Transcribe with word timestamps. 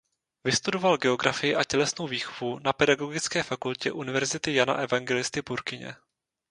Vystudoval 0.43 0.97
geografii 0.97 1.55
a 1.55 1.63
tělesnou 1.63 2.07
výchovu 2.07 2.59
na 2.59 2.73
Pedagogické 2.73 3.43
fakultě 3.43 3.91
Univerzity 3.91 4.53
Jana 4.53 4.73
Evangelisty 4.73 5.41
Purkyně. 5.41 5.95